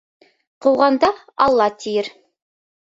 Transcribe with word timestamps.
Ҡыуған 0.67 0.97
да 1.05 1.13
«Алла» 1.47 1.71
тиер. 1.85 2.13